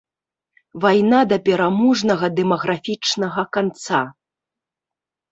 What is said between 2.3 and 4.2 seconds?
дэмаграфічнага канца!